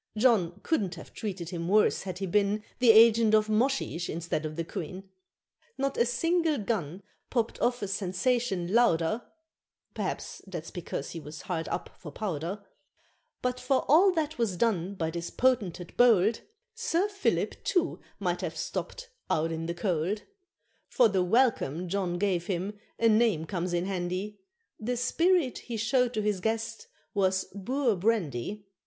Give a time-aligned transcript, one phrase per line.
[0.17, 4.55] John couldn't have treated him worse had he been The agent of Moshesh instead of
[4.55, 5.07] the Queen.
[5.77, 9.21] Not a single gun popped off a sensation louder
[9.93, 12.65] (Perhaps that's because he was hard up for powder)
[13.43, 16.41] But, for all that was done by this potentate bold,
[16.73, 20.23] Sir Philip too might have stopped "out in the cold,"
[20.89, 24.39] For the welcome John gave him a name comes in handy,
[24.79, 28.65] The spirit he showed to his guest was Boer Brandy.